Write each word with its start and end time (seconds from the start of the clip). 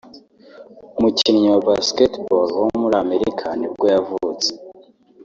umukinnyi 0.97 1.47
wa 1.53 1.61
basketball 1.67 2.47
wo 2.59 2.65
muri 2.81 2.95
Amerika 3.03 3.47
nibwo 3.59 3.85
yavutse 3.93 4.49